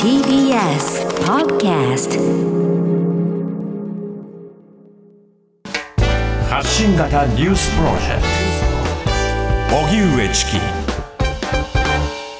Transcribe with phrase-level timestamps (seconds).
[0.00, 2.20] TBS Podcast
[6.48, 8.22] 発信型ニュースプロジェク
[9.68, 9.76] ト。
[9.76, 10.60] 荻上チキ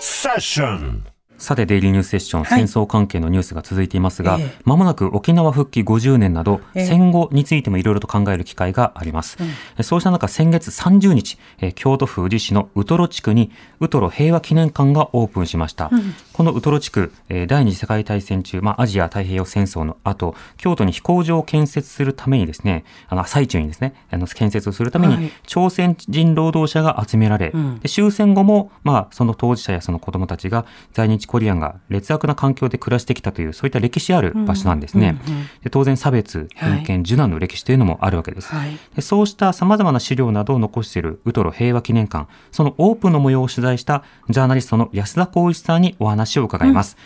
[0.00, 1.04] セッション
[1.44, 2.66] さて、デイリーニュースセッション、はい。
[2.66, 4.54] 戦争関係のニュースが続いていますが、ええ。
[4.64, 6.86] まもなく沖縄復帰50年など、ええ。
[6.86, 9.38] 戦後についてもいろいろと考える機会があります。
[9.82, 15.90] そうした中、先月30日、えー京都府宇治市のウトロ地区に、ウトロ平和記念館がオープンしました。
[16.32, 25.30] このウトロ地区、えー第二次世界大戦中、まあ、アジア太平洋戦争の後、京都に飛行場を建設するためにですね、あの、最中にですね、あの、建設をするために、はい。
[25.46, 27.78] 朝鮮人労働者が集められ、ん。
[27.80, 35.18] で終戦後も、まあ、その当事者やその子供たちが在日コリアンが劣悪な環境で暮らしてきたという、そういった歴史ある場所なんですね。
[35.26, 38.54] うんうんうんで当然、差別、はい偏見、受難の歴史というのもあるわけです。
[38.54, 46.96] はいでそうした様々な資料などを残しているウトロ平和記念館、そのオープンの模様を取材したジャーナリストの安田光一さんにお話を伺います。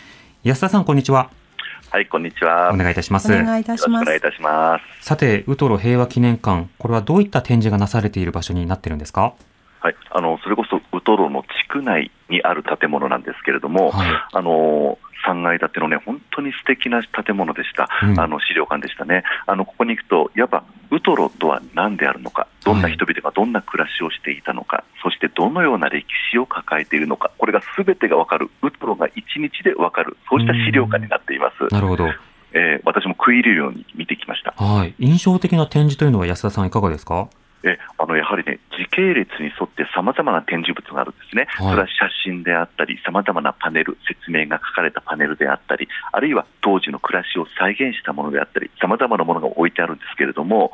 [0.43, 1.31] 安田さん、こんにちは。
[1.89, 2.69] はい、こんにちは。
[2.71, 3.33] お願いいたします。
[3.33, 4.21] お願いいたしますお願いい。
[4.21, 5.05] たします。
[5.07, 9.33] さて、ウトロ平和記念館、これはどういった展示がなされている場所になってるんですか？
[9.81, 17.89] はい、あの、それこそウトロの地区内にある建物なんですけれども、はいあの、3階建てのね、本当に素敵な建物でした。
[18.03, 19.23] うんあの、資料館でしたね。
[19.47, 31.73] あの、ここに行くと、いわば、ウトロとは何であるのか、どんな人々がどんな暮らしをしていたのか、そしてどのような歴史を抱えているのか、これが全てがわかる、ウトロが一日でわかる、そうした資料館になっています。
[31.73, 32.07] なるほど。
[32.53, 34.51] えー私も食い入るように見てきました。
[34.57, 34.95] はい。
[34.99, 37.27] 印象的な展示というのは安田さんいかがですか？
[37.63, 38.58] えあのやはりね、時
[38.99, 41.71] 系列に沿ってさまざまな展示物があるんですね、はい。
[41.71, 50.73] それは写真であったり、さまざまなパネル、説明が書かれたパネルであったり、あるいは当時の暮らしを再現したものであったり、さまざまなものが置いてあるんですけれども、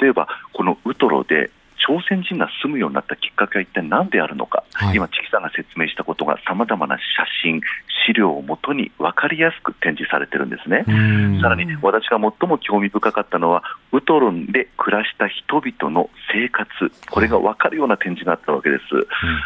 [0.00, 1.50] 例えばこのウトロで、
[1.86, 7.02] 朝鮮人が住むようになったきっかけは一体何であるのか、はい今、チキさんが説明したことがさまざまな写
[7.42, 7.60] 真、
[8.06, 10.84] 資料をもとに分かりやすく展示されてるんですね。
[10.86, 16.68] うんさらに私が最も興味深かったのは、ウトロンで暮らした人々の生活、
[17.10, 18.82] これが分かるような展示があったわけです。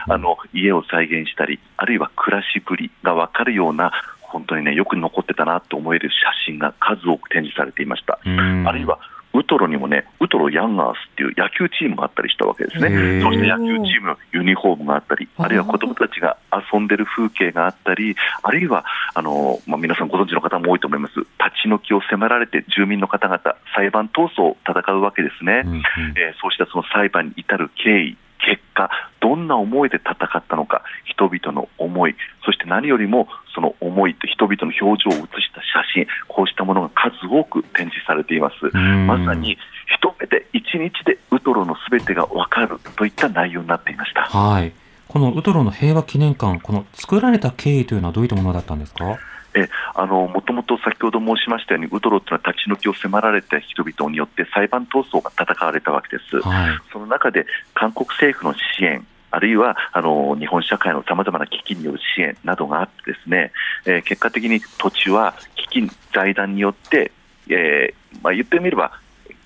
[0.09, 8.19] あの家を再現したり、あるいは暮らしぶりが分かるような、本当にね、よく残ってたなと思える写真が数多く展示されていました。
[8.25, 8.99] うんあるいは
[9.37, 12.89] ウトロにもね、ウトロヤンガースっていう野球チームがあったりしたわけですね。
[13.23, 16.37] そして野球チームのユニフォームがあったり、あるいは子供たちが
[16.73, 21.29] 遊んでる風景があったり、あるいはあの、まあ、皆さんご存知の方も多いと思います、立
[21.65, 23.41] ち退きを迫られて住民の方々、
[23.75, 25.63] 裁判闘争を戦うわけですね。
[25.65, 25.83] うんうん
[26.17, 32.15] えーそうしたその裁判に至る経緯、結果、どんな思いで戦ったのか、人々の思い、
[32.45, 38.77] そして何よりもその思いと人々の表情を写した写真、こうしたものが数多く展示されています。
[38.77, 39.59] んまさに
[39.99, 44.23] 一目で一日でウトロのすべてがわかるといった内容になっていました。
[44.23, 44.73] はい。
[45.09, 49.19] このウトロの平和記念館、この作られた経緯というのはどういったものだったんですか？
[49.55, 56.41] えあのもともと先ほど申しましたように、ウトロというのは立ち退きを迫られた人々によって裁判闘争が戦われたわけです。
[56.41, 56.79] はい。
[56.93, 63.53] その中で韓国政府の支援、あるいはあの日本社会のさまざまな基金による支援などがあって、ですね、
[63.85, 67.13] えー結果的に土地は基金、財団によって、
[67.49, 68.93] えーまあ、言ってみれば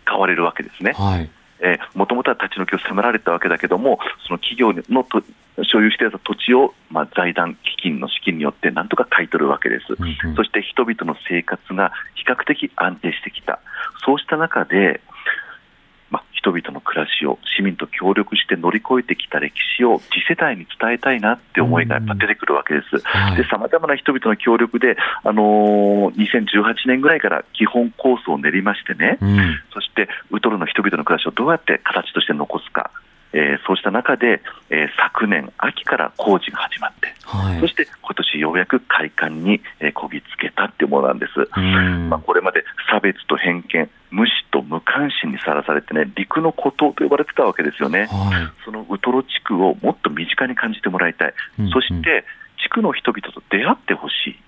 [0.04, 0.92] 買われるわけですね。
[0.92, 1.30] はい。
[1.94, 5.22] もともとは立ち退きを迫られたわけだけども、その企業のと
[5.64, 9.94] 所有していた土地を、まあ、財団、基金の資金によってなんとか買い取るわけです。
[9.98, 13.60] うんうんそして人々の生活が比較的安定してきた、
[14.04, 15.19] そうした中で、まあ、
[16.40, 22.98] 人々の暮らしを市民と協力して乗り越えてきた歴史を次世代に伝えたいなって思いがやっぱ出てくるわけです。
[23.50, 29.58] さまざまな人々の協力で、あのー2018年ぐらいから基本構想を練りましてね、うん。
[29.72, 32.90] そしてウトロの人々の暮らしをどうやって形として残すか、
[33.32, 37.60] えーそうした中で、えー昨年秋から工事が始まって、はい。
[37.60, 41.32] そして今年ようやく開館に、えーこぎつけたっていうものなんです。
[41.56, 44.32] うんまあ、これまで差別と偏見、無視
[45.00, 48.00] 関心にさらされてね、陸の孤島と呼ばれてたわけですよね。
[48.00, 48.64] はい。
[48.66, 51.34] そのウトロ地区をもっと身近に感じてもらいたい。
[51.58, 52.24] うんうんそして、
[52.62, 54.38] 地区の人々と出会ってほしい。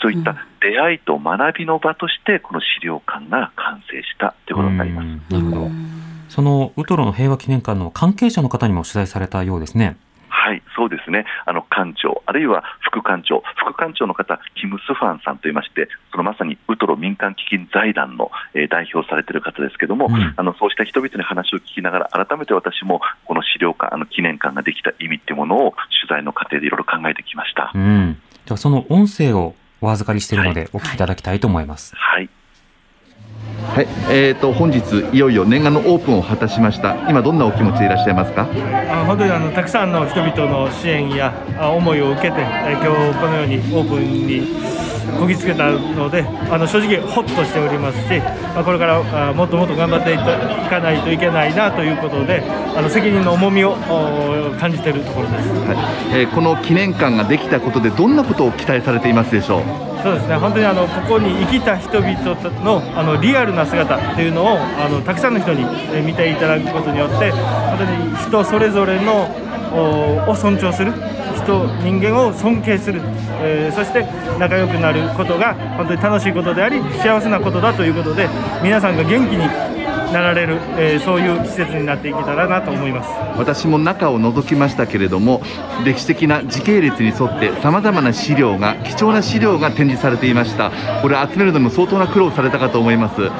[0.00, 5.04] そういった出会いと学びの場として、この資料館が完成したということになります。
[5.04, 5.70] うんなるほど。
[6.30, 9.96] そのウトロの平和記念館の関係者の方にも取材されたようですね。
[10.28, 27.72] はい、そうですね、あの館長、あるいは副館長、副館長の方、キム・スファンさんといいまして、そのまさにウトロ民間基金財団の、えー代表されている方ですけれども、うんあのそうした人々に話を聞きながら、改めて私もこの資料館、あの記念館ができた意味っていうものを取材の過程でいろいろ考えてきました。
[27.74, 28.20] うん。
[28.46, 31.94] ではその音声をお預かりしているのでお聞きいただきたいと思います。
[31.96, 32.28] はいはい、
[33.70, 34.80] はいえー、と本日
[35.14, 37.08] いよいよ念願のオープンを果たしました。
[37.08, 38.48] 今どんなお気持ちでいらっしゃいますか？
[38.90, 44.40] あ本当にあのたくさんの人々の支援や思いを受けて、え今日このようにオープンに
[45.18, 48.18] こぎつけたのであの正直ホッとしておりますし、
[48.54, 52.42] まあ、これからあもっともっと頑張っていかないといけないなということで
[52.76, 55.48] あの責任の重みをお感じているところです。
[55.48, 55.74] は
[56.12, 56.20] い。
[56.20, 59.62] えーこの記念館ができたことでどんなことを期待されていますでしょう？
[60.02, 60.36] そうですね。
[60.36, 62.14] 本当にあのここに生きた人々
[62.64, 69.28] のあのリアルな姿っていうのをあのたくさんの人にえー見ていただくことによって本当に人それぞれの
[69.72, 70.92] おを尊重する
[71.50, 73.00] 人人間を尊敬する、
[73.42, 74.06] えーそして
[74.38, 78.28] 仲良くなることが本当に楽しいことであり幸せなことだということで
[78.62, 79.46] 皆さんが元気に
[80.12, 83.10] なられる、えーそういう季節になっていけたらなと思います。
[83.36, 85.40] 私も中を覗きましたけれども
[85.84, 90.70] 歴史的な時系列に沿ってさまざまな資料が貴重な資料が展示されていました。
[91.00, 93.30] これ集めるのも相当な苦労されたかと思います。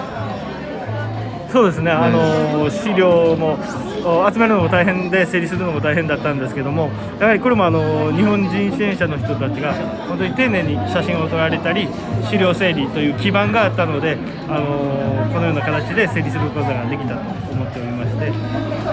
[1.52, 3.58] そうですね、あの資料も
[4.05, 9.75] お集めるのも大変で、整理するのも大変だったんですけども、やはりこれもあの日本人支援者の人たちが、
[10.08, 11.88] 本当に丁寧に写真を撮られたり、
[12.31, 14.17] 資料整理という基盤があったので、
[14.49, 17.20] あのこのような形で整理することができたと
[17.50, 18.32] 思っておりまして、はい、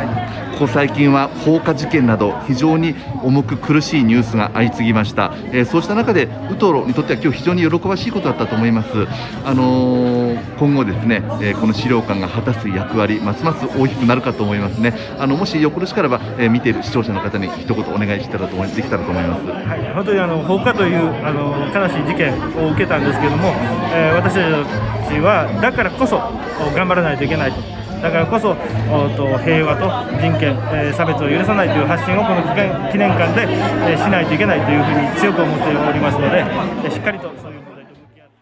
[0.06, 8.90] ここ最近は放火事件など非常に重く苦しいニュースが相次ぎました、えーそうした中でウトロにとっては今日非常に喜ばしいことだったと思います、
[9.46, 14.94] あのー今後ですね、えーこの資料館が果たす役割ますます大きくなるかと思いますね。
[15.20, 19.46] あのもしよろしければ、え見ている視聴者の方に一言お願いしたらと思いできたらと思います。
[19.46, 23.54] はい、本当にあの放火というあの悲しい事件を受けたんですけども、
[23.94, 26.18] え私たちはだからこそ
[26.76, 27.87] 頑張らないといけないと。
[28.02, 29.86] だからこそおと平和と
[30.22, 33.42] 人権、えー差別を許さないという発信をこの記念記念館で、
[33.92, 38.34] えーしないといけないというふうに強く思っておりますので、えーしっかりとそういう問題と向き合って。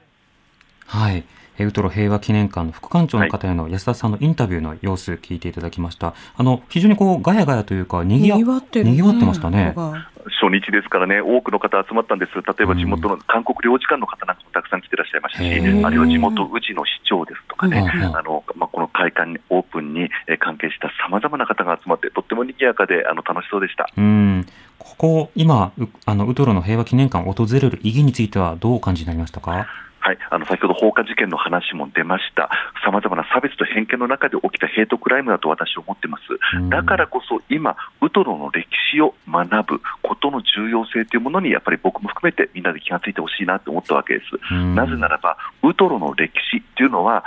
[0.88, 1.24] はい。
[1.58, 6.14] えーウトロ平和記念館の副館長の方への安田さんのインタビューの様子聞いていただきました。
[6.36, 9.72] あの、非常にこう、ガヤガヤというか、にぎわ、賑わってる、にぎわってましたね。
[9.74, 10.08] 人が
[10.46, 17.80] 初日ですからね、多くの方集まったんです、例えば地元の韓国領事館の方なんかもたくさん来てらっしゃいましたし、あるいは地元宇治の市長ですとかね、
[18.14, 23.90] あのまあ、この会館にオープンにえー関係したさまざまな方が集まって、とっても賑やかであの楽しそうでした。
[23.98, 24.46] うん。
[24.78, 29.68] ここ、今、うあの、ウトロの平和記念館を訪れる意義についてはどうお感じになりましたか？
[30.06, 32.52] はい、あの先ほど放火事件の話も出ました、
[32.86, 36.24] さまざまな差別と偏見の中で起きたヘイトクライムだと私は思ってます。
[36.58, 36.70] うん。
[36.70, 44.26] だからこそ今、ウトロの歴史を学ぶことの重要性というものに、やっぱり僕も含めてみんなで気がついてほしいなと思ったわけです。
[44.54, 44.76] うん。
[44.76, 47.26] なぜならば、ウトロの歴史っていうのは、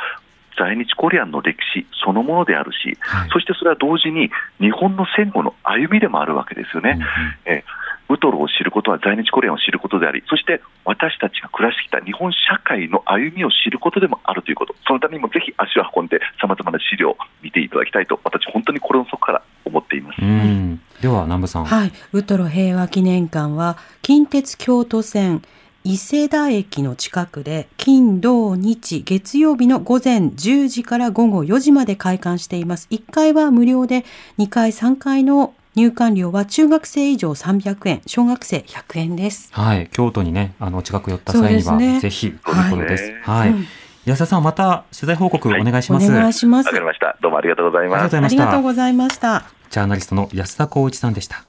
[0.57, 3.31] 在日コリアンの歴史そのものであるし、はい。
[3.31, 4.31] そしてそれは同時に
[4.61, 6.93] 日本の戦後の歩みでもあるわけですよね。
[6.93, 7.57] うんうん。
[7.57, 20.23] えーウトロを知ることは在日コリアンを知ることであり、そして私たちが暮らしてきた日本社会の歩みを知ることでもあるということ、そのためにもぜひ足を運んで、さまざまな資料を見ていただきたいと、私、本当に心の底から思っています。
[20.23, 20.81] うん。
[21.01, 21.65] では、南部さん。
[21.65, 21.93] はい。
[22.13, 25.43] ウトロ平和記念館は、近鉄京都線
[25.85, 32.89] 伊勢田駅の近くで、金、土、日、月曜日の午前10時から午後4時まで開館しています。
[32.91, 34.05] 1階は無料で、
[34.39, 39.49] 2階、3階の入館料は中学生以上300円、小学生100円です。
[39.53, 39.89] はい。
[39.93, 43.05] 京都にね、あの、近く寄った際には、ねぜひ、ということです。
[43.05, 43.51] はいはい。
[43.51, 43.67] うん
[44.07, 46.11] 安田さん、また取材報告お願いしおます。
[46.11, 46.67] 願いします。
[46.69, 47.19] わかりました。
[47.21, 48.17] どうもありがとうございます。
[48.17, 48.63] ありがとう。
[48.63, 49.45] ございました。
[49.69, 51.45] ジャーナリストの安田光一さんでした。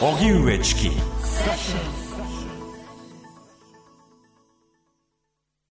[0.00, 0.90] 荻上チキ